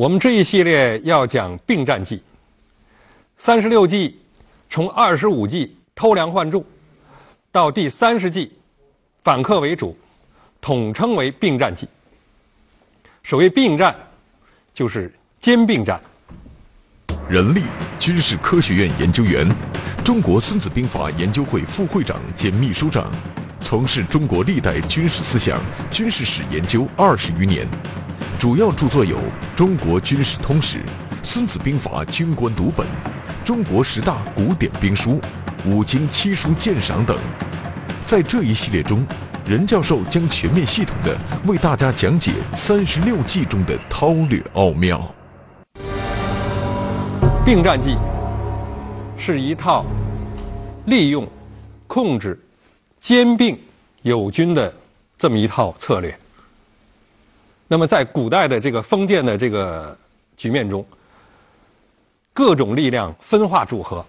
[0.00, 2.22] 我们这一系列要讲并战计，
[3.36, 4.18] 三十六计，
[4.70, 6.64] 从二十五计偷梁换柱，
[7.52, 8.50] 到第三十计
[9.20, 9.94] 反客为主，
[10.58, 11.86] 统称为并战计。
[13.22, 13.94] 所谓并战，
[14.72, 16.00] 就是兼并战。
[17.28, 17.64] 任力，
[17.98, 19.46] 军事科学院研究员，
[20.02, 23.12] 中国孙子兵法研究会副会长兼秘书长，
[23.60, 27.68] 从事中国历代军事思想、军事史研究二十余年。
[28.40, 29.18] 主要著作有
[29.54, 30.78] 《中国军事通史》
[31.22, 32.86] 《孙子兵法军官读本》
[33.44, 35.10] 《中国十大古典兵书》
[35.66, 37.18] 《五经七书鉴赏》等。
[38.06, 39.06] 在这一系列中，
[39.44, 41.14] 任教授将全面系统地
[41.46, 45.14] 为大家讲解三十六计中的韬略奥妙。
[47.44, 47.98] 并战计
[49.18, 49.84] 是一套
[50.86, 51.28] 利用、
[51.86, 52.42] 控制、
[52.98, 53.60] 兼并
[54.00, 54.74] 友军的
[55.18, 56.18] 这么一套策略。
[57.72, 59.96] 那么，在古代的这个封建的这个
[60.36, 60.84] 局面中，
[62.32, 64.04] 各种力量分化组合，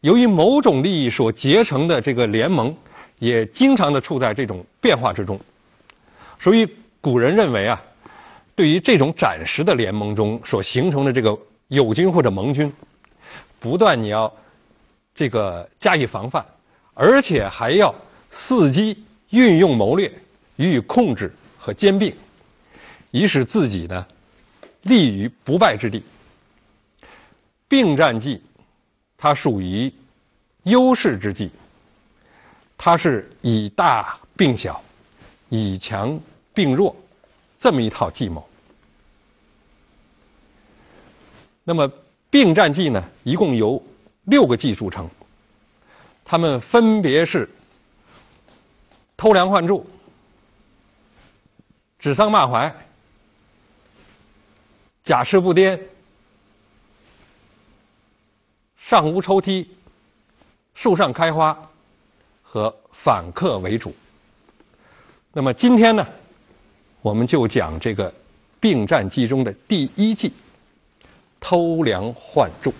[0.00, 2.76] 由于某种利益所结成的这个联盟，
[3.18, 5.40] 也经常的处在这种变化之中。
[6.38, 6.68] 所以，
[7.00, 7.82] 古人认为啊，
[8.54, 11.34] 对于这种暂时的联盟中所形成的这个
[11.68, 12.70] 友军或者盟军，
[13.58, 14.30] 不但你要
[15.14, 16.44] 这个加以防范，
[16.92, 17.94] 而且还要
[18.30, 20.12] 伺机运用谋略
[20.56, 21.32] 予以控制。
[21.66, 22.14] 和兼并，
[23.10, 24.06] 以使自己呢
[24.82, 26.00] 立于不败之地。
[27.66, 28.40] 并战计，
[29.18, 29.92] 它属于
[30.62, 31.50] 优势之计，
[32.78, 34.80] 它是以大并小，
[35.48, 36.16] 以强
[36.54, 36.94] 并弱，
[37.58, 38.48] 这么一套计谋。
[41.64, 41.90] 那么
[42.30, 43.82] 并战计呢，一共由
[44.26, 45.10] 六个计组成，
[46.24, 47.50] 它们分别是
[49.16, 49.84] 偷梁换柱。
[51.98, 52.74] 指桑骂槐、
[55.02, 55.80] 假翅不颠、
[58.76, 59.68] 上屋抽梯、
[60.74, 61.56] 树上开花
[62.42, 63.94] 和反客为主。
[65.32, 66.06] 那么今天呢，
[67.00, 68.12] 我们就讲这个
[68.60, 70.32] 并战计中的第一计——
[71.40, 72.72] 偷梁换柱。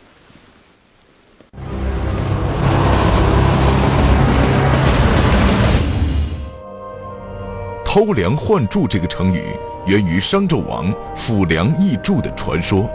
[7.97, 12.87] 偷梁换柱这个成语源于商纣王抚梁易柱的传说。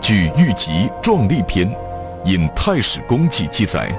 [0.00, 1.68] 据《玉集·壮丽篇》
[2.24, 3.92] 《引太史公记》记载，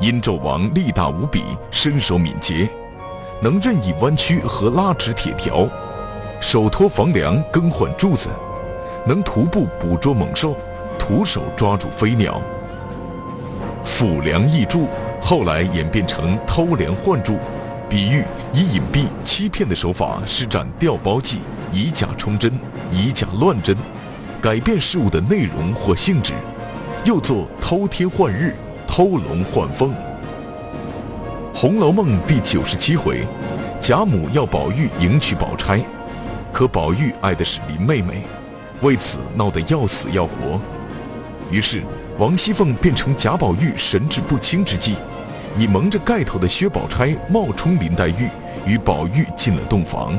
[0.00, 2.68] 殷纣王力大无比，身手敏捷，
[3.40, 5.68] 能任意弯曲和拉直铁条，
[6.40, 8.28] 手托房梁更换柱子，
[9.06, 10.56] 能徒步捕捉猛兽，
[10.98, 12.42] 徒手抓住飞鸟。
[13.84, 14.88] 抚梁易柱
[15.20, 17.38] 后来演变成偷梁换柱。
[17.86, 18.24] 比喻
[18.56, 21.40] 以隐蔽、欺骗的手法施展调包计，
[21.72, 22.52] 以假充真，
[22.88, 23.76] 以假乱真，
[24.40, 26.32] 改变事物的内容或性质，
[27.04, 28.54] 又作偷天换日、
[28.86, 29.90] 偷龙换凤。
[31.52, 33.26] 《红楼梦》第九十七回，
[33.80, 35.80] 贾母要宝玉迎娶宝钗，
[36.52, 38.22] 可宝玉爱的是林妹妹，
[38.82, 40.60] 为此闹得要死要活，
[41.50, 41.82] 于是
[42.20, 44.94] 王熙凤变成贾宝玉神志不清之际。
[45.56, 48.28] 以蒙着盖头的薛宝钗冒充林黛玉，
[48.66, 50.18] 与宝玉进了洞房。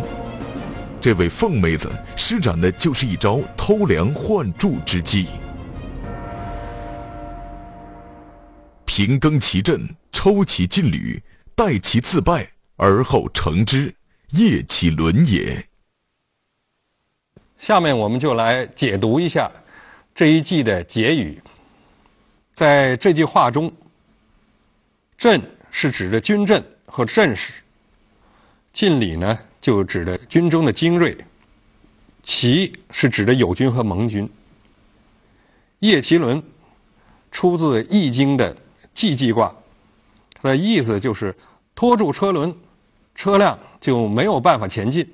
[0.99, 5.27] 这位凤妹子施展的就是一招偷梁换柱之计。
[8.85, 11.21] 平更其阵，抽其劲旅，
[11.55, 13.93] 待其自败，而后成之，
[14.31, 15.67] 业其伦也。
[17.57, 19.51] 下面我们就来解读一下
[20.13, 21.41] 这一计的结语。
[22.53, 23.71] 在这句话中。
[25.17, 27.53] 阵是指的军阵和阵势，
[28.75, 31.17] 劲旅呢就指的军中的精锐，
[32.23, 34.29] 骑是指的友军和盟军，
[35.79, 36.43] 叶麒伦
[37.31, 38.55] 出自《易经》的
[38.93, 39.55] 既济卦，
[40.33, 41.33] 它的意思就是
[41.73, 42.53] 拖住车轮，
[43.15, 45.09] 车辆就没有办法前进。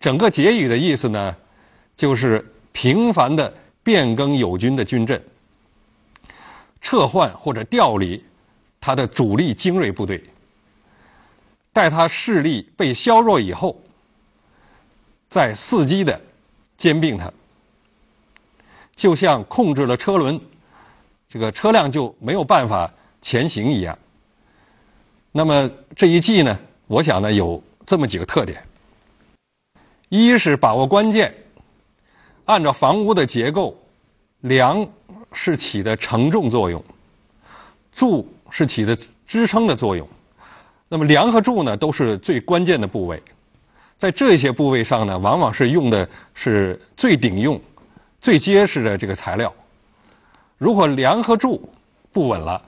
[0.00, 1.36] 整个结语的意思呢，
[1.94, 3.54] 就是频繁的
[3.84, 5.22] 变更友军的军阵，
[6.80, 8.20] 撤换或者调离
[8.80, 10.20] 他的主力精锐部队，
[11.72, 13.80] 待他势力被削弱以后，
[15.28, 16.20] 再伺机的
[16.76, 17.32] 兼并他。
[18.94, 20.38] 就像控制了车轮，
[21.28, 23.98] 这个车辆就没有办法前行一样。
[25.32, 28.62] 那么这一计呢，我想呢有这么几个特点：
[30.10, 31.34] 一是把握关键，
[32.44, 33.74] 按照房屋的结构，
[34.40, 34.86] 梁
[35.32, 36.84] 是起的承重作用，
[37.90, 38.96] 柱是起的
[39.26, 40.06] 支撑的作用。
[40.92, 43.22] 那么梁和柱呢，都是最关键的部位，
[43.96, 47.58] 在这些部位上呢，往往是用的是最顶用。
[48.20, 49.50] 最结实的这个材料，
[50.58, 51.66] 如果梁和柱
[52.12, 52.60] 不稳了，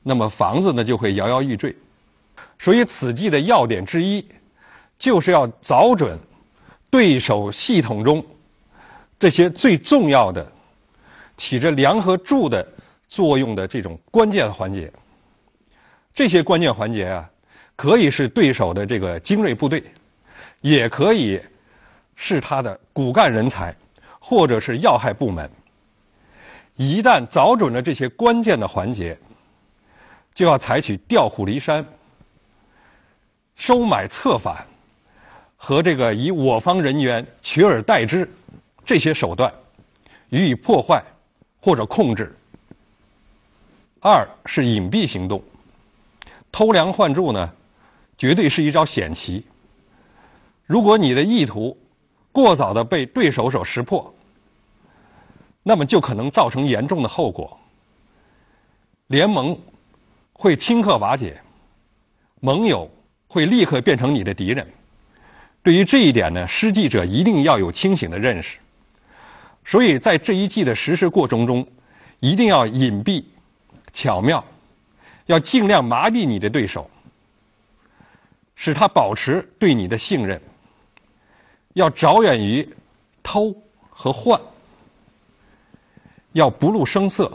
[0.00, 1.76] 那么房子呢就会摇摇欲坠。
[2.56, 4.24] 所以此计的要点之一，
[4.96, 6.16] 就是要找准
[6.88, 8.24] 对手系统中
[9.18, 10.52] 这些最重要的、
[11.36, 12.64] 起着梁和柱的
[13.08, 14.88] 作用的这种关键环节。
[16.14, 17.28] 这些关键环节啊，
[17.76, 19.82] 可以是对手的这个精锐部队，
[20.60, 21.40] 也可以
[22.14, 23.74] 是他的骨干人才。
[24.24, 25.50] 或者是要害部门，
[26.76, 29.18] 一旦找准了这些关键的环节，
[30.32, 31.84] 就要采取调虎离山、
[33.56, 34.64] 收买策反
[35.56, 38.30] 和这个以我方人员取而代之
[38.84, 39.52] 这些手段，
[40.28, 41.02] 予以破坏
[41.60, 42.32] 或者控制。
[43.98, 45.42] 二是隐蔽行动，
[46.52, 47.52] 偷梁换柱呢，
[48.22, 49.44] 绝对是一招险棋。
[50.64, 51.76] 如果你的意图，
[52.30, 54.14] 过早的被对手所识破，
[55.64, 57.58] 那么就可能造成严重的后果。
[59.08, 59.58] 联盟
[60.34, 61.36] 会顷刻瓦解，
[62.38, 62.88] 盟友
[63.26, 64.64] 会立刻变成你的敌人。
[65.60, 68.56] 对于这一点呢，施计者一定要有清醒的认识。
[69.64, 71.66] 所以在这一计的实施过程中，
[72.20, 73.24] 一定要隐蔽、
[73.92, 74.44] 巧妙，
[75.26, 76.88] 要尽量麻痹你的对手，
[78.54, 80.40] 使他保持对你的信任。
[81.74, 82.68] 要着眼于
[83.22, 83.54] 偷
[83.88, 84.38] 和换，
[86.32, 87.32] 要不露声色，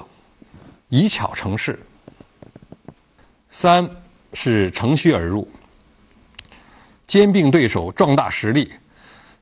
[0.90, 1.80] 以巧成事。
[3.50, 3.90] 三
[4.34, 5.48] 是乘虚而入，
[7.08, 8.72] 兼并对手，壮大实力，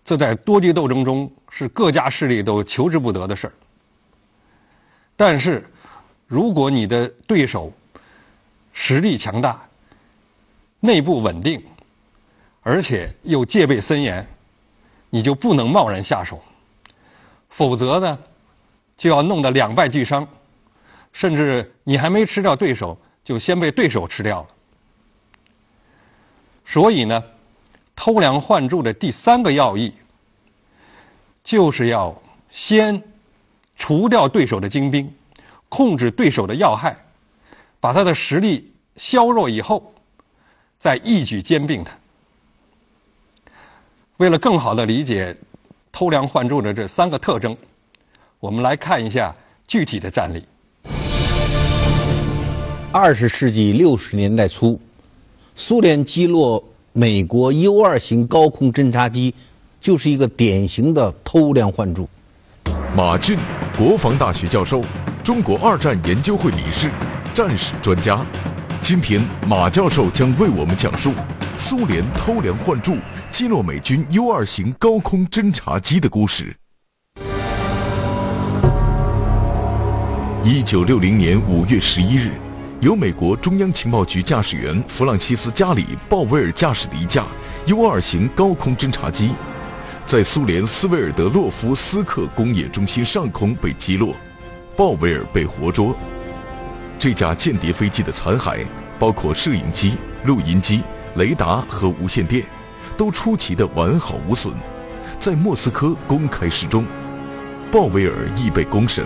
[0.04, 3.54] 这在多局斗争中是各家势力都求之不得的事儿。
[5.18, 5.70] 但是，
[6.28, 7.74] 如果你的对手
[8.72, 9.68] 实力强大，
[10.86, 11.62] 内部稳定，
[12.62, 14.26] 而且又戒备森严。
[15.12, 16.44] 你就不能贸然下手，
[17.48, 18.20] 否则呢，
[18.98, 20.28] 就要弄得两败俱伤，
[21.14, 24.48] 甚至你还没吃掉对手，就先被对手吃掉了。
[26.66, 27.24] 所以呢，
[27.96, 29.94] 偷梁换柱的第三个要义，
[31.46, 32.14] 就是要
[32.50, 33.02] 先
[33.78, 35.10] 除掉对手的精兵，
[35.70, 36.98] 控制对手的要害，
[37.80, 39.94] 把他的实力削弱以后，
[40.78, 41.92] 再一举兼并它。
[44.18, 45.36] 为了更好的理解
[45.92, 47.56] 偷梁换柱的这三个特征，
[48.40, 49.36] 我们来看一下
[49.68, 50.44] 具体的战例。
[52.92, 54.80] 二十世纪六十年代初，
[55.54, 56.64] 苏联击落
[56.94, 59.34] 美国 U 二型高空侦察机，
[59.82, 62.08] 就是一个典型的偷梁换柱。
[62.96, 63.38] 马俊，
[63.78, 64.82] 国防大学教授，
[65.22, 66.90] 中国二战研究会理事，
[67.34, 68.26] 战史专家。
[68.88, 71.12] 今天，马教授将为我们讲述
[71.58, 72.98] 苏联偷梁换柱。
[73.32, 76.56] 击落美军 U 二型高空侦察机的故事。
[80.44, 82.30] 一九六零年五月十一日，
[82.80, 87.26] 由美国中央情报局驾驶员弗朗西斯·加里·鲍威尔驾驶的一架
[87.66, 89.32] U 二型高空侦察机，
[90.06, 94.14] 在苏联斯维尔德洛夫斯克工业中心上空被击落，
[94.78, 95.98] 鲍威尔被活捉。
[97.06, 98.66] 这架间谍飞机的残骸
[98.98, 100.82] 包括摄影机、录音机、
[101.18, 102.44] 雷达和无线电。
[102.98, 104.52] 都出奇的完好无损，
[105.20, 106.84] 在莫斯科公开示众，
[107.72, 109.06] 鲍威尔亦被公审，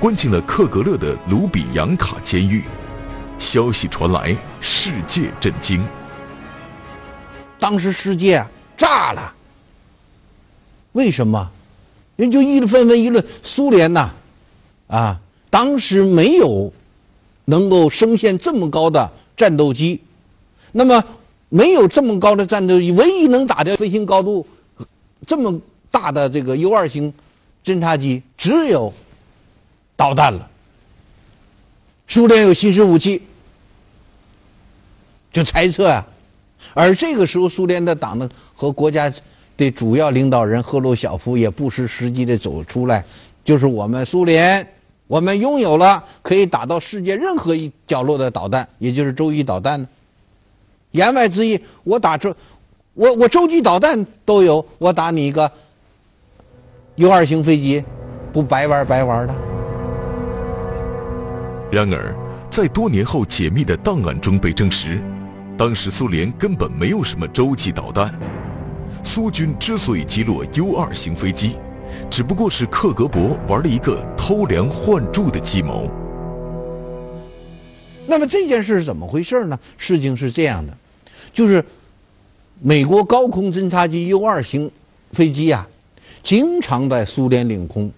[0.00, 2.64] 关进了克格勒的卢比扬卡监狱。
[3.38, 5.86] 消息传来，世界震惊。
[7.58, 8.42] 当时世界
[8.74, 9.34] 炸了。
[10.92, 11.50] 为什么？
[12.16, 14.12] 人就议论纷纷议论苏联呐，
[14.86, 15.20] 啊，
[15.50, 16.72] 当时没有
[17.44, 20.00] 能够升限这么高的战斗机，
[20.72, 21.04] 那么。
[21.50, 24.44] 没有这么高的战斗机，唯一能打掉飞行高度
[25.24, 27.14] 这么大的这个 U 二型
[27.64, 28.92] 侦察机，只有
[29.94, 30.50] 导弹了。
[32.08, 33.22] 苏联有新式武器，
[35.32, 36.04] 就猜测啊。
[36.72, 39.12] 而这个时候，苏联的党的和国家
[39.56, 43.04] 的主要领导人赫鲁晓夫也不失时机的走出来，
[43.44, 44.73] 就是我们苏联，
[45.06, 49.86] 我们拥有了可以打到世界任何一角落的导弹，也就是洲际导弹呢。
[50.92, 52.34] 言外之意，我打这，
[52.94, 55.50] 我我洲际导弹都有，我打你一个
[56.94, 57.84] U 二型飞机，
[58.32, 59.34] 不白玩白玩的。
[61.70, 62.14] 然而，
[62.48, 65.02] 在多年后解密的档案中被证实，
[65.58, 68.14] 当时苏联根本没有什么洲际导弹。
[69.02, 71.56] 苏军之所以击落 U 二型飞机，
[72.10, 75.88] 只不过是克格勃玩了一个偷梁换柱的计谋。
[78.06, 79.58] 那么这件事是怎么回事呢？
[79.78, 80.76] 事情是这样的。
[81.32, 81.64] 就是
[82.60, 84.70] 美国高空侦察机 U 二型
[85.12, 85.66] 飞机啊，
[86.22, 87.90] 经常在苏联领空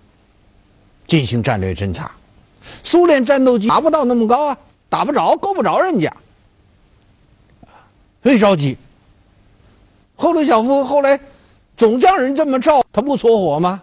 [1.06, 2.12] 进行战略侦察。
[2.82, 6.12] 苏联战斗机达不到那么高啊，打不着，够不着人家，
[8.22, 8.76] 所以着急。
[10.14, 11.20] 赫鲁晓夫后来
[11.76, 13.82] 总叫人这么照，他不搓火吗？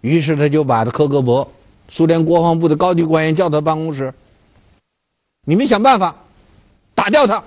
[0.00, 1.46] 于是他就把科格勃，
[1.88, 4.12] 苏联国防部的高级官员叫到办公室，
[5.46, 6.14] 你们想办法
[6.94, 7.42] 打掉他。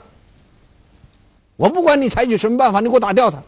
[1.58, 3.44] 我不管你采取什么办法，你给我打掉他。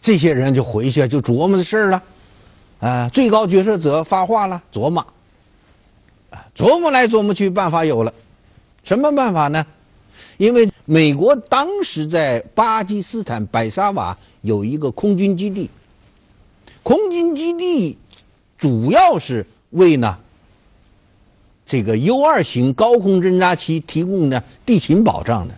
[0.00, 2.02] 这些人就回去就琢磨这事儿了，
[2.80, 5.04] 啊，最高决策者发话了，琢磨，
[6.54, 8.12] 琢磨来琢磨去，办法有了，
[8.82, 9.66] 什么办法呢？
[10.36, 15.70] 因为美国当时在巴基斯坦白沙瓦有一个空军基地，
[16.82, 17.98] 空军基地
[18.58, 20.18] 主要是为呢。
[21.66, 25.54] 这个 U 二型高空侦察机提供的地勤保障的。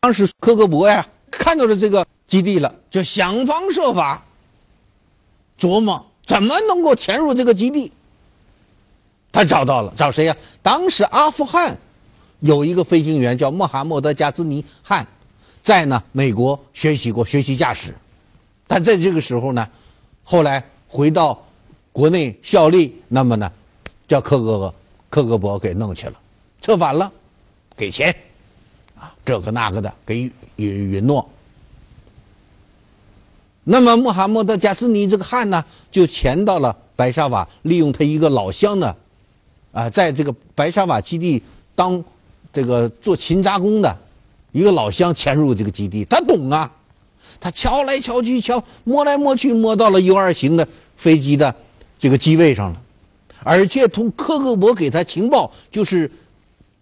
[0.00, 4.24] 当时科格勃呀看到了这个基地了，就想方设法
[5.58, 7.90] 琢磨怎么能够潜入这个基地。
[9.32, 10.36] 他找到了，找谁呀？
[10.62, 11.76] 当时阿富汗
[12.40, 15.06] 有一个飞行员叫穆罕默德·加兹尼汗，
[15.62, 17.94] 在呢美国学习过学习驾驶，
[18.66, 19.68] 但在这个时候呢，
[20.22, 21.44] 后来回到
[21.92, 23.50] 国内效力，那么呢？
[24.06, 24.74] 叫克格
[25.10, 26.14] 克格勃给弄去了，
[26.62, 27.12] 策反了，
[27.76, 28.14] 给钱，
[28.96, 30.20] 啊，这个那个的给
[30.56, 31.28] 允允诺。
[33.64, 38.96] 那么穆罕默德加斯尼这个汉呢，就潜到了白沙瓦，利用他一个老乡呢，
[39.72, 41.42] 啊，在这个白沙瓦基地
[41.74, 42.02] 当
[42.52, 43.98] 这个做勤杂工的
[44.52, 46.70] 一个老乡潜入这个基地，他懂啊，
[47.40, 51.54] 他敲来敲去敲，摸来摸去摸到了 U 二型的飞机的
[51.98, 52.82] 这个机位上了。
[53.44, 56.10] 而且从科格勃给他情报，就是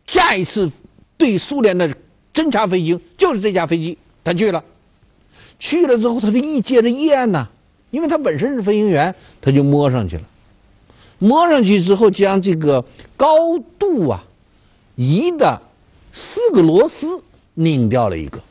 [0.07, 0.71] 下一次
[1.19, 1.89] 对苏联的
[2.33, 4.65] 侦察飞行就是这架飞机，他去了，
[5.59, 7.49] 去了之后他就一接着一按呐，
[7.91, 10.23] 因为他本身是飞行员，他就摸上去了，
[11.19, 12.85] 摸上去之后将这个
[13.17, 14.25] 高度啊
[14.97, 15.63] 仪的
[16.13, 17.23] 四个螺丝
[17.55, 18.43] 拧掉了一个，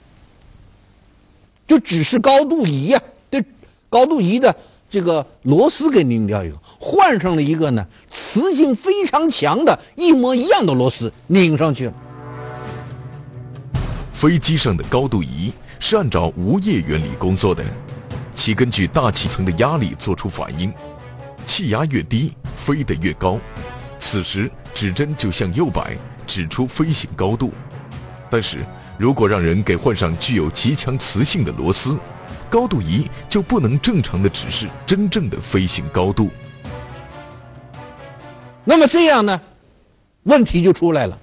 [1.68, 3.44] 就只是高度仪呀，这
[3.90, 4.56] 高度仪的。
[4.88, 11.94] 这个螺丝给拧掉一个，换上了一个呢，磁性非常强的一模一样的螺丝拧上去了。
[14.14, 17.66] 飞机上的高度仪是按照无叶原理工作的，
[18.36, 20.72] 其根据大气层的压力做出反应，
[21.46, 23.38] 气压越低，飞得越高。
[24.00, 27.52] 此时指针就向右摆，指出飞行高度。
[28.30, 28.58] 但是
[28.98, 31.98] 如果让人给换上具有极强磁性的螺丝，
[32.50, 36.30] 高度仪就不能正常的指示真正的飞行高度。
[38.64, 39.40] 那么这样呢，
[40.24, 41.20] 问题就出来了。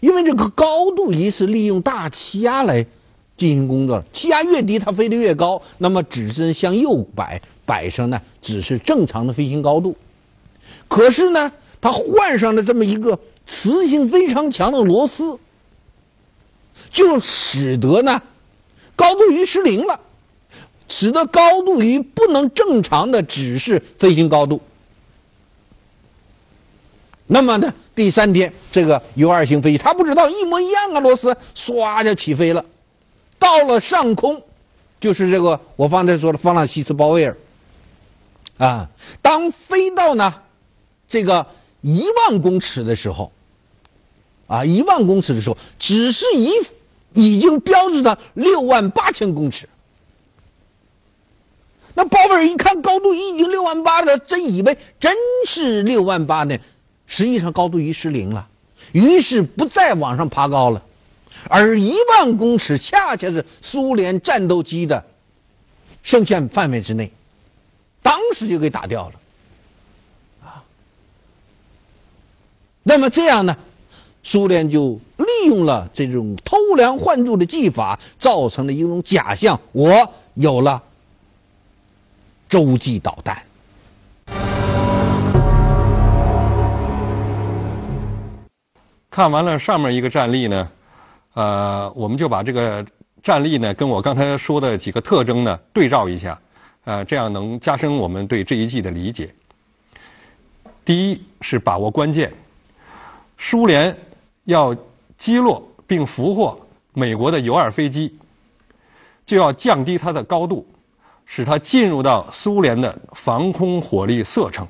[0.00, 2.86] 因为这个高度仪是利用大气压来
[3.36, 5.60] 进行工作，气压越低，它飞得越高。
[5.78, 9.96] 那么指针向右摆，摆上呢只是正常的飞行高度。
[10.88, 13.18] 可是呢，它换上了这么一个
[13.50, 15.40] 磁性非常强的螺丝，
[16.88, 18.22] 就使得呢。
[18.94, 19.98] 高度仪失灵了，
[20.86, 24.60] 使得高度仪不能正常的指示飞行高度。
[27.26, 32.64] 那么呢，第三天这个 U 二型飞机，他不知道一模一样啊，螺丝唰就起飞了，
[33.36, 34.40] 到了上空，
[35.00, 37.36] 就是这个我方才说的方朗西斯鲍威尔，
[38.58, 38.88] 啊，
[39.20, 40.32] 当飞到呢
[41.08, 41.44] 这个
[41.80, 43.32] 一万公尺的时候，
[44.50, 46.50] 啊，一万公尺的时候，只是一。
[47.12, 49.68] 已经标志的六万八千公尺，
[51.94, 55.12] 那鲍威尔一看高度已经六万八了，真以为真
[55.44, 56.56] 是六万八呢，
[57.08, 58.48] 实际上高度仪失灵了，
[58.92, 60.84] 于是不再往上爬高了，
[61.48, 65.04] 而一万公尺恰恰是苏联战斗机的
[66.04, 67.10] 声线范围之内，
[68.02, 69.20] 当时就给打掉了，
[70.44, 70.62] 啊。
[72.84, 73.56] 那么这样呢，
[74.22, 79.94] 苏联就利用了这种偷梁换柱的技法，造成了一种假象：我
[80.34, 80.82] 有了
[82.48, 83.42] 洲际导弹。
[89.08, 90.70] 看完了上面一个战例呢，
[91.34, 92.84] 呃，我们就把这个
[93.22, 96.38] 战例呢跟我刚才说的几个特征呢对照一下，
[96.84, 99.34] 呃，这样能加深我们对这一季的理解。
[100.84, 102.32] 第一是把握关键，
[103.36, 103.94] 苏联
[104.50, 104.76] 要
[105.16, 106.60] 击落并俘获
[106.92, 108.14] 美国的有二飞机，
[109.24, 110.66] 就要降低它的高度，
[111.24, 114.66] 使它进入到苏联的防空火力射程。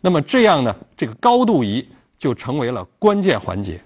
[0.00, 1.86] 那么这样呢，这个高度仪。
[2.18, 3.78] 就成为了关键环节。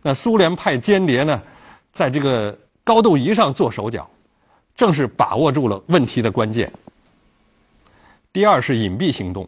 [0.00, 1.42] 那苏联派间谍呢，
[1.92, 4.08] 在这个高度仪上做手脚，
[4.74, 6.72] 正是把握住了问题的关键。
[8.32, 9.46] 第二是隐蔽行动，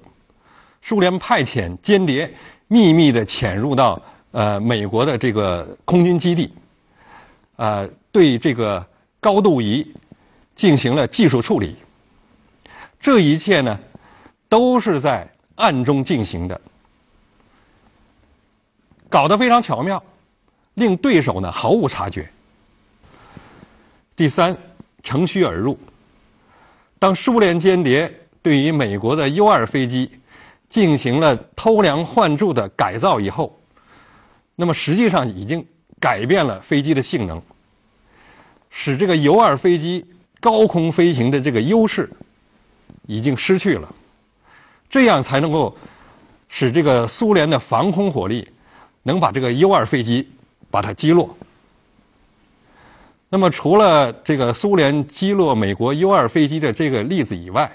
[0.83, 2.31] 苏联派遣间谍
[2.69, 3.99] 秘密的潜入到
[4.33, 6.53] 呃美国的这个空军基地，
[7.57, 8.85] 呃对这个
[9.21, 9.87] 高度仪
[10.55, 11.77] 进行了技术处理。
[13.01, 13.79] 这一切呢，
[14.49, 16.61] 都是在暗中进行的。
[19.09, 20.03] 搞得非常巧妙，
[20.75, 22.29] 令对手呢毫无察觉。
[24.17, 24.57] 第三，
[25.03, 25.79] 乘虚而入。
[26.99, 30.11] 当苏联间谍对于美国的 U 二飞机
[30.69, 33.59] 进行了偷梁换柱的改造以后，
[34.55, 35.67] 那么实际上已经
[36.01, 37.41] 改变了飞机的性能，
[38.71, 40.05] 使这个 U 二飞机
[40.41, 42.11] 高空飞行的这个优势
[43.07, 43.95] 已经失去了，
[44.89, 45.77] 这样才能够
[46.49, 48.49] 使这个苏联的防空火力。
[49.05, 50.31] 能把这个 U 二飞机
[50.71, 51.37] 把它击落。
[53.29, 57.69] 那么，除了这个苏联击落美国 U 二飞机的这个例子以外，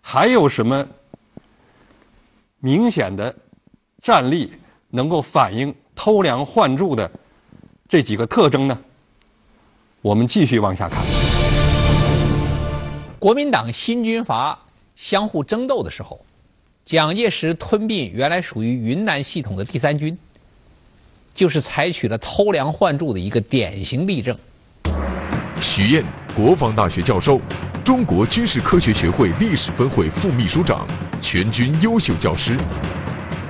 [0.00, 0.84] 还有什么
[2.58, 3.32] 明显的
[4.02, 4.50] 战例
[4.90, 7.10] 能够反映偷梁换柱的
[7.88, 8.78] 这几个特征呢？
[10.00, 11.02] 我们继续往下看。
[13.18, 14.58] 国民党新军阀
[14.94, 16.24] 相互争斗的时候。
[16.84, 20.16] 蒋介石吞并原来属于云南系统的第三军，
[21.34, 24.34] 就是采取了偷梁换柱的一个典型例证。
[25.60, 26.02] 许燕，
[26.34, 27.38] 国防大学教授，
[27.84, 30.86] 中国军事科学学会历史分会副秘书长，
[31.20, 32.56] 全军优秀教师，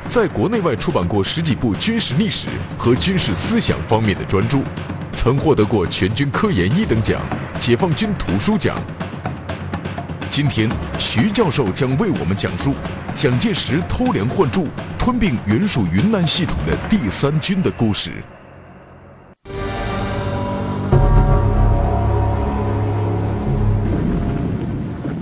[0.09, 4.61] 在国内外出版过十几部军事历史和军事思想方面的专著，
[5.13, 7.21] 曾获得过全军科研一等奖、
[7.59, 8.75] 解放军图书奖。
[10.31, 10.67] 今天，
[10.99, 12.75] 徐教授将为我们讲述。
[13.15, 14.67] 蒋介石偷梁换柱，
[14.99, 18.11] 吞并原属云南系统的第三军的故事。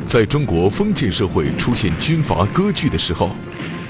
[0.06, 3.30] 在中国封建社会出现军阀割据的时候，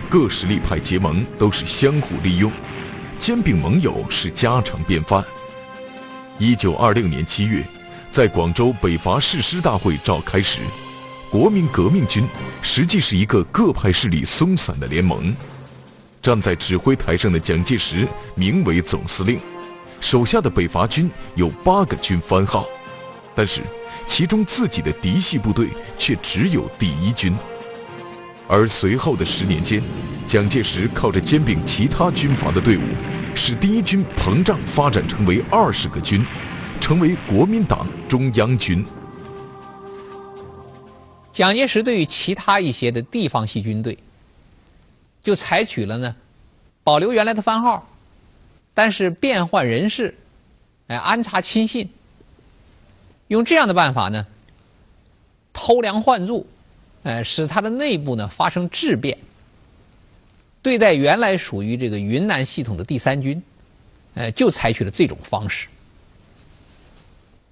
[0.08, 2.50] 各实力派结盟都是相互利用，
[3.18, 5.24] 兼并盟友是家常便饭。
[6.38, 7.64] 一九二六年七月，
[8.12, 10.60] 在广州北伐誓师大会召开时。
[11.28, 12.24] 国民革命军
[12.62, 15.34] 实际是一个各派势力松散的联盟。
[16.22, 19.40] 站在指挥台上的蒋介石名为总司令，
[20.00, 22.64] 手下的北伐军有八个军番号，
[23.34, 23.60] 但是
[24.06, 27.36] 其中自己的嫡系部队却只有第一军。
[28.48, 29.82] 而随后的十年间，
[30.28, 32.82] 蒋介石靠着兼并其他军阀的队伍，
[33.34, 36.24] 使第一军膨胀发展成为二十个军，
[36.80, 38.84] 成为国民党中央军。
[41.32, 43.98] 蒋介石对于其他一些的地方系军队，
[45.22, 46.14] 就采取了呢，
[46.84, 47.88] 保留原来的番号，
[48.72, 50.16] 但是变换人事，
[50.86, 51.90] 哎，安插亲信，
[53.26, 54.24] 用这样的办法呢，
[55.52, 56.46] 偷梁换柱，
[57.06, 59.16] 呃，使他的内部呢发生质变。
[60.60, 63.40] 对待原来属于这个云南系统的第三军，
[64.14, 65.68] 呃，就采取了这种方式。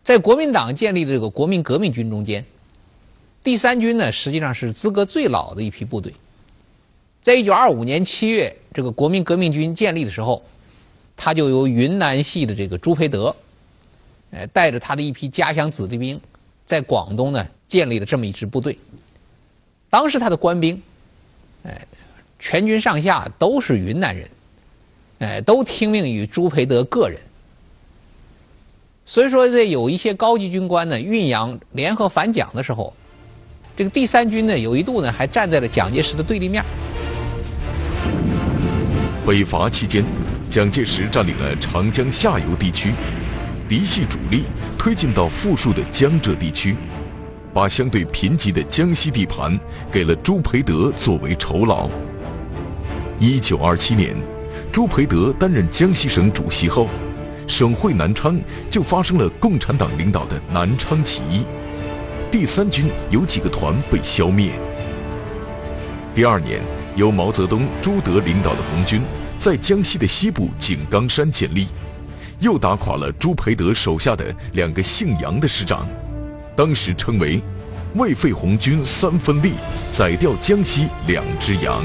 [0.03, 2.45] 在国民党建立的这个国民革命军中间。
[3.45, 6.13] 第三军呢，实际上是资格最老的一批部队。
[7.23, 10.43] 在一九二五年七月，这个国民革命军建立的时候，
[11.17, 13.37] 他就由云南系的这个朱培德，
[14.33, 16.21] 呃，带着他的一批家乡子弟兵，
[16.67, 18.77] 在广东呢建立了这么一支部队。
[19.95, 20.83] 当时他的官兵，
[21.63, 21.87] 哎，
[22.41, 24.29] 全军上下都是云南人，
[25.21, 27.17] 哎，都听命于朱培德个人。
[29.07, 32.93] 所以说，这有一些高级军官呢，酝酿联合反蒋的时候。
[33.77, 36.65] 这个第三军呢，有一度呢还站在了蒋介石的对立面。
[39.25, 40.05] 北伐期间，
[40.51, 42.93] 蒋介石占领了长江下游地区，
[43.69, 44.43] 嫡系主力
[44.77, 46.75] 推进到富庶的江浙地区，
[47.55, 49.59] 把相对贫瘠的江西地盘
[49.93, 51.89] 给了朱培德作为酬劳。
[53.21, 54.17] 一九二七年，
[54.73, 56.89] 朱培德担任江西省主席后，
[57.47, 58.39] 省会南昌
[58.69, 61.45] 就发生了共产党领导的南昌起义，
[62.29, 64.51] 第三军有几个团被消灭。
[66.13, 66.61] 第二年，
[66.97, 69.01] 由毛泽东、朱德领导的红军
[69.39, 71.69] 在江西的西部井冈山建立，
[72.41, 75.87] 又打垮了朱培德手下的两个姓杨的师长，
[76.57, 77.41] 当时称为
[77.97, 79.55] “为废红军三分力，
[79.93, 81.85] 宰掉江西两只羊”。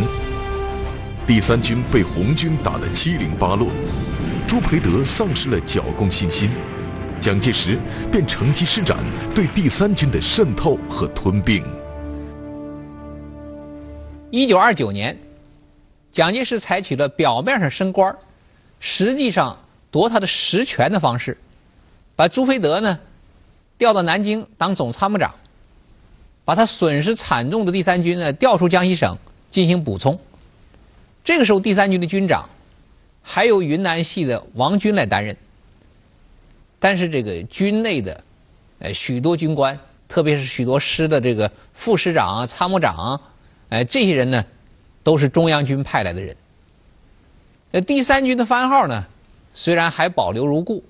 [1.25, 3.69] 第三军被红军打得七零八落，
[4.47, 6.51] 朱培德丧失了剿共信心，
[7.19, 7.79] 蒋介石
[8.11, 8.97] 便乘机施展
[9.33, 11.63] 对第三军的渗透和吞并。
[14.29, 15.17] 一九二九年，
[16.11, 18.15] 蒋介石采取了表面上升官
[18.79, 19.57] 实际上
[19.89, 21.35] 夺他的实权的方式，
[22.15, 22.99] 把朱培德呢
[23.79, 25.33] 调到南京当总参谋长，
[26.45, 29.17] 把他损失惨重的第三军呢调出江西省
[29.49, 30.19] 进行补充。
[31.23, 32.47] 这个时候，第三军的军长
[33.23, 35.35] 还由云南系的王军来担任。
[36.77, 38.23] 但是，这个军内的
[38.79, 43.21] 呃许多军官，特别是许多师的这个副师长啊、参谋长啊，
[43.69, 44.45] 哎，这些人呢，
[45.03, 46.35] 都是中央军派来的人。
[47.71, 49.05] 那第三军的番号呢，
[49.55, 50.83] 虽然还保留如故，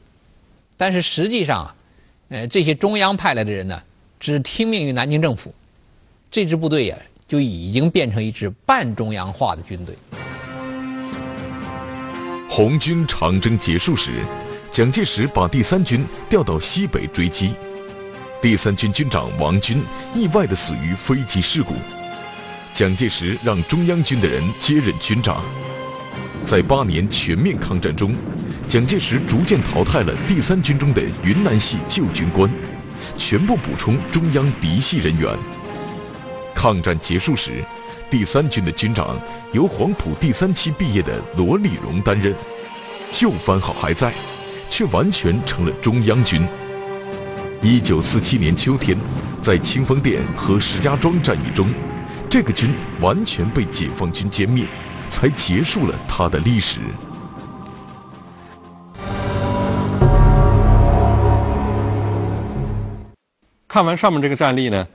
[0.78, 1.76] 但是实际上啊，
[2.30, 3.82] 呃，这些中央派来的人呢，
[4.20, 5.54] 只听命于南京政府。
[6.32, 6.98] 这支部队呀。
[7.30, 9.96] 就已经变成一支半中央化的军队。
[12.50, 14.10] 红军长征结束时，
[14.72, 17.54] 蒋介石把第三军调到西北追击，
[18.42, 19.84] 第三军军长王军
[20.16, 21.76] 意外的死于飞机事故。
[22.74, 25.44] 蒋介石让中央军的人接任军长。
[26.46, 28.16] 在八年全面抗战中，
[28.68, 32.50] 蒋介石逐渐淘汰了第三军中的云南系旧军官，
[33.18, 35.38] 全部补充中央嫡系人员。
[36.56, 37.64] 抗战结束时，
[38.10, 39.16] 第三军的军长
[39.54, 42.34] 由黄埔第三期毕业的罗立荣担任，
[43.12, 44.12] 旧番号还在，
[44.70, 46.42] 却完全成了中央军。
[47.62, 48.98] 一九四七年秋天，
[49.42, 51.70] 在清风店和石家庄战役中，
[52.30, 54.66] 这个军完全被解放军歼灭，
[55.10, 56.80] 才结束了他的历史。
[63.68, 64.88] 看完上面这个战例呢？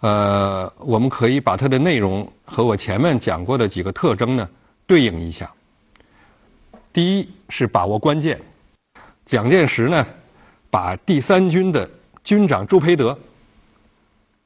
[0.00, 4.46] 呃，我们可以把它的内容和我前面讲过的几个特征呢
[4.86, 5.50] 对应一下。
[6.92, 8.38] 第一是把握关键，
[9.24, 10.06] 蒋介石呢
[10.70, 11.88] 把第三军的
[12.22, 13.18] 军长朱培德，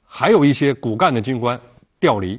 [0.06, 1.60] 还有一些骨干的军官
[1.98, 2.38] 调离，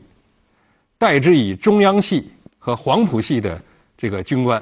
[0.98, 3.60] 代之以中央系和黄埔系的
[3.98, 4.62] 这个军官，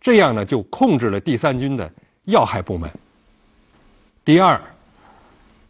[0.00, 1.90] 这样呢就控制了第三军的
[2.24, 2.90] 要害部门。
[4.24, 4.60] 第二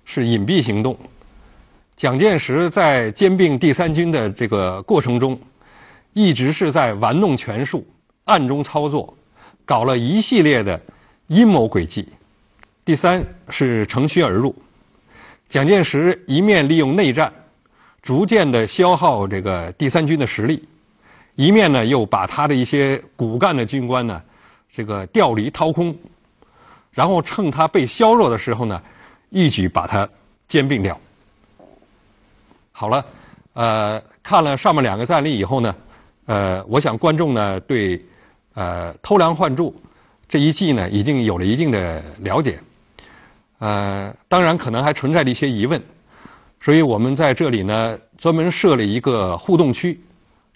[0.04, 0.98] 是隐蔽行动。
[1.94, 5.38] 蒋介石在兼并第三军的这个过程中，
[6.14, 7.86] 一直是在玩弄权术、
[8.24, 9.16] 暗中操作，
[9.64, 10.80] 搞了一系列的
[11.28, 12.08] 阴谋诡计。
[12.84, 14.52] 第三是乘虚而入，
[15.48, 17.32] 蒋介石一面利用内战，
[18.00, 20.66] 逐渐的消耗这个第三军的实力，
[21.42, 24.22] 一面呢又把他的一些骨干的军官呢，
[24.72, 25.92] 这个调离掏空，
[26.92, 28.80] 然后趁他被削弱的时候呢，
[29.30, 30.08] 一举把他
[30.46, 30.96] 兼并掉。
[32.70, 33.04] 好了，
[33.54, 35.74] 呃，看了上面两个战例以后呢，
[36.26, 38.00] 呃，我想观众呢对
[38.54, 39.74] 呃偷梁换柱
[40.28, 42.56] 这一计呢已经有了一定的了解，
[43.58, 45.82] 呃，当然可能还存在着一些疑问，
[46.60, 50.00] 所以我们在这里呢专门设了一个互动区，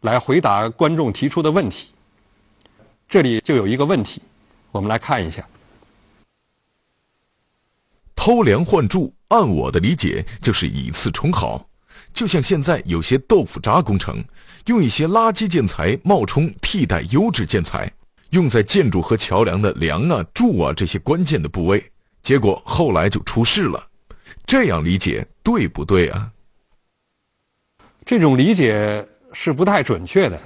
[0.01, 1.93] 来回答观众提出的问题。
[3.09, 4.21] 这里就有一个问题，
[4.73, 5.47] 我们来看一下。
[8.15, 11.69] 偷梁换柱，按我的理解就是以次充好。
[12.13, 14.25] 就像现在有些豆腐渣工程，
[14.67, 17.93] 用一些垃圾建材冒充替代优质建材，
[18.31, 23.89] 用在建筑和桥梁的梁啊、柱啊这些关键的部位，结果后来就出事了。
[24.45, 26.33] 这样理解对不对啊？
[28.05, 30.41] 这种理解是不太准确的。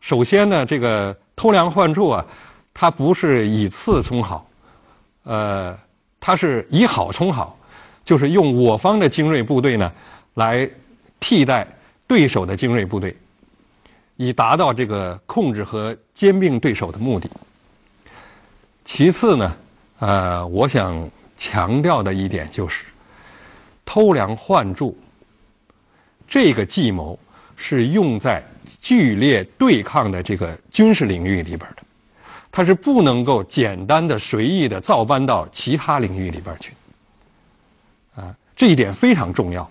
[0.00, 2.24] 首先呢，这个偷梁换柱啊，
[2.72, 4.48] 它不是以次充好，
[5.24, 5.76] 呃，
[6.20, 7.58] 它是以好充好，
[8.04, 9.92] 就是用我方的精锐部队呢。
[10.34, 10.68] 来
[11.18, 11.66] 替代
[12.06, 13.16] 对手的精锐部队，
[14.16, 17.26] 以达到这个控制和兼并对手的目的。
[18.84, 19.56] 其次呢，
[19.98, 22.84] 呃，我想强调的一点就是，
[23.86, 24.94] 偷梁换柱
[26.28, 27.18] 这个计谋
[27.56, 28.44] 是用在
[28.80, 31.82] 剧烈对抗的这个军事领域里边的，
[32.52, 36.72] 它是不能够简单的、随意的照搬到其他领域里边去。
[38.14, 39.68] 啊，这一点非常重要。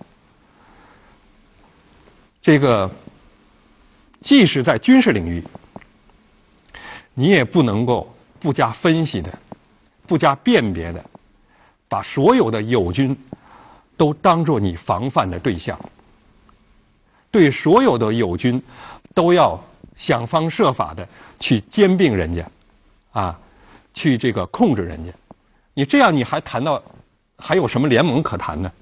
[2.42, 2.90] 这个，
[4.20, 5.42] 即使在军事领域，
[7.14, 9.32] 你也不能够不加分析的、
[10.06, 11.04] 不加辨别的，
[11.88, 13.16] 把所有的友军
[13.96, 15.78] 都当做你防范的对象。
[17.36, 18.62] 对所有的友军，
[19.12, 19.62] 都要
[19.94, 21.06] 想方设法的
[21.38, 22.50] 去兼并人家，
[23.12, 23.38] 啊，
[23.92, 25.12] 去这个控制人家。
[25.74, 26.82] 你这样，你还谈到
[27.36, 28.72] 还有什么联盟可谈呢？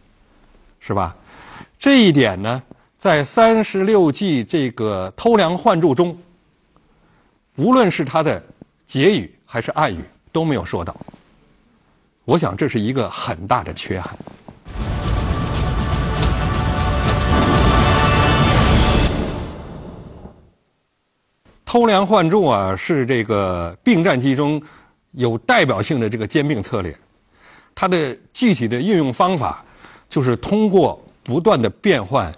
[0.79, 1.17] 是吧？
[1.77, 2.63] 这一点呢，
[2.97, 6.17] 在三十六计这个偷梁换柱中，
[7.57, 8.41] 无论是他的
[8.87, 9.99] 结语还是暗语
[10.31, 10.95] 都没有说到。
[12.25, 14.17] 我想这是一个很大的缺憾。
[21.75, 24.63] 偷梁换柱啊，是这个并战机中
[25.11, 26.97] 有代表性的这个兼并策略。
[27.75, 29.65] 它的具体的运用方法，
[30.09, 32.33] 就是通过不断的变换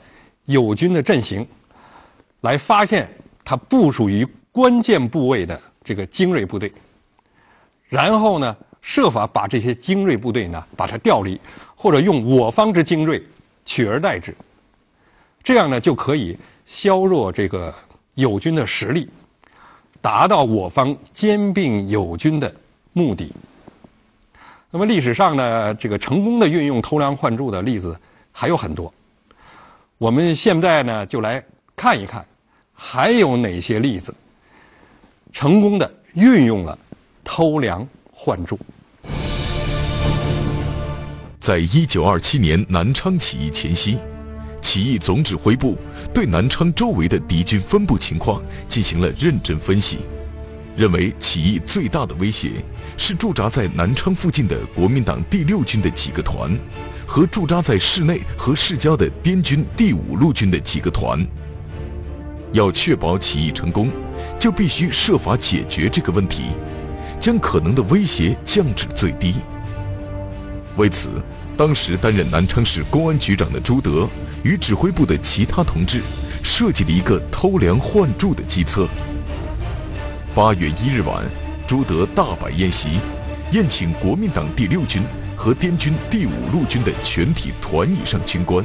[0.47, 1.47] 友军的阵型，
[2.41, 6.73] 来发现它部署于关键部位的这个精锐部队，
[7.91, 11.39] 然后呢，设法把这些精锐部队呢，把它调离，
[11.75, 13.23] 或者用我方之精锐
[13.67, 14.35] 取而代之。
[15.45, 17.75] 这样呢，就可以削弱这个
[18.15, 19.07] 友军的实力。
[20.07, 22.55] 达到我方兼并友军的
[22.93, 23.33] 目的。
[24.71, 27.99] 那么历史上呢，这个成功的运用偷梁换柱的例子
[28.31, 28.95] 还有很多。
[29.99, 32.25] 我们现在呢，就来看一看，
[32.73, 34.15] 还有哪些例子
[35.33, 36.79] 成功的运用了
[37.25, 38.57] 偷梁换柱。
[41.41, 43.99] 在一九二七年南昌起义前夕。
[44.67, 45.79] 起义总指挥部
[46.13, 49.99] 对南昌周围的敌军分布情况进行了认真分析，
[50.77, 52.55] 认为起义最大的威胁
[52.97, 56.51] 是驻扎在南昌附近的国民党第六军的几个团，
[57.07, 61.25] 和驻扎在市内和市郊的滇军第五路军的几个团。
[62.51, 63.89] 要确保起义成功，
[64.37, 66.43] 就必须设法解决这个问题，
[67.21, 69.37] 将可能的威胁降至最低。
[70.77, 71.09] 为此，
[71.57, 74.07] 当时担任南昌市公安局长的朱德
[74.43, 76.03] 与指挥部的其他同志
[76.43, 78.87] 设计了一个偷梁换柱的计策。
[80.35, 81.25] 八月一日晚，
[81.67, 83.01] 朱德大摆宴席，
[83.53, 85.03] 宴请国民党第六军
[85.35, 88.63] 和滇军第五路军的全体团以上军官，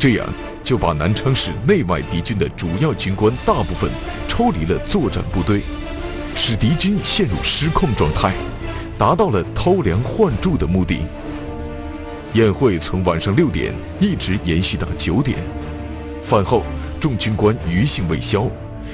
[0.00, 0.28] 这样
[0.64, 3.88] 就把南昌市内外敌军的主要军官大部分
[4.26, 5.62] 抽离了作战部队，
[6.34, 8.34] 使敌军陷入失控状态。
[9.02, 11.00] 达到了偷梁换柱的目的。
[12.34, 15.40] 宴会从晚上六点一直延续到九点，
[16.22, 16.62] 饭后
[17.00, 18.46] 众军官余兴未消，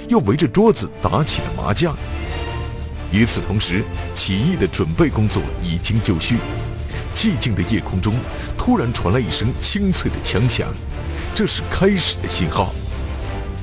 [0.09, 1.95] 又围着桌子打起了麻将。
[3.13, 6.39] 与此同时，起义的准备工作已经就绪。
[7.15, 8.15] 寂静的夜空中，
[8.57, 10.69] 突然传来一声清脆的枪响，
[11.35, 12.73] 这是开始的信号。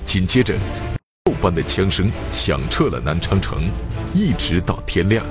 [0.05, 0.53] 紧接着，
[1.25, 3.63] 后般的枪声响彻了南昌城，
[4.13, 5.25] 一直到天亮。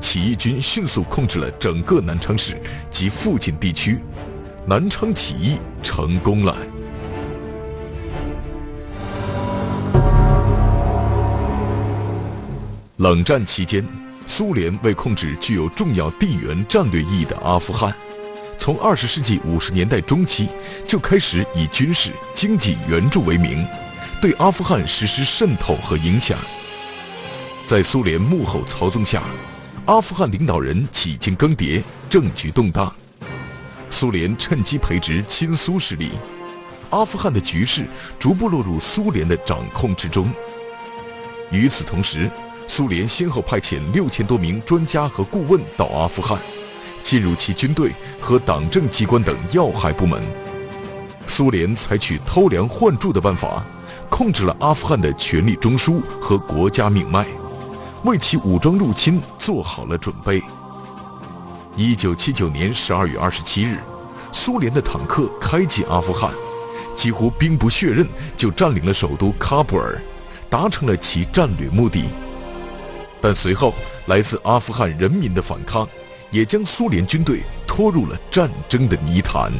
[0.00, 3.98] 起义军迅速控制了整个南昌市及附近地区，
[4.66, 6.56] 南昌起义成功了。
[12.98, 13.86] 冷战期间，
[14.26, 17.94] 苏联为控制具有重要地缘战略意义的阿富汗，
[18.56, 20.48] 从二十世纪五十年代中期
[20.86, 23.66] 就开始以军事、经济援助为名，
[24.20, 26.38] 对阿富汗实施渗透和影响。
[27.66, 29.22] 在苏联幕后操纵下。
[29.86, 32.92] 阿富汗领导人几经更迭，政局动荡，
[33.88, 36.10] 苏联趁机培植亲苏势力，
[36.90, 37.86] 阿富汗的局势
[38.18, 40.28] 逐步落入苏联的掌控之中。
[41.52, 42.28] 与此同时，
[42.66, 46.36] 苏联先后派遣六千多名专家和顾问到阿富汗，
[47.04, 50.20] 进入其军队和党政机关等要害部门。
[51.28, 53.62] 苏联采取偷梁换柱的办法，
[54.10, 57.24] 控制了阿富汗的权力中枢和国家命脉。
[58.06, 60.40] 为其武装入侵做好了准备。
[61.76, 63.78] 一九七九年十二月二十七日，
[64.32, 66.30] 苏联的坦克开进阿富汗，
[66.94, 70.00] 几乎兵不血刃就占领了首都喀布尔，
[70.48, 72.04] 达成了其战略目的。
[73.20, 73.74] 但随后
[74.06, 75.86] 来自阿富汗人民的反抗，
[76.30, 79.50] 也将苏联军队拖入了战争的泥潭。